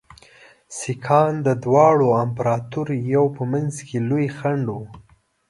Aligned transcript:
سیکهان 0.77 1.33
د 1.47 1.49
دواړو 1.65 2.07
امپراطوریو 2.23 3.23
په 3.35 3.43
منځ 3.51 3.73
کې 3.87 3.97
لوی 4.09 4.25
خنډ 4.37 4.65
وو. 4.75 4.83